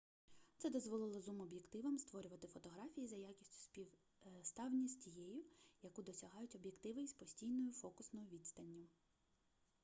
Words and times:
це 0.57 0.69
дозволило 0.69 1.21
зум-об'єктивам 1.21 1.97
створювати 1.97 2.47
фотографії 2.47 3.07
за 3.07 3.15
якістю 3.15 3.85
співставні 4.21 4.85
із 4.85 4.95
тією 4.95 5.43
яку 5.81 6.01
досягають 6.01 6.55
об'єктиви 6.55 7.01
із 7.01 7.13
постійною 7.13 7.73
фокусною 7.73 8.27
відстанню 8.29 8.87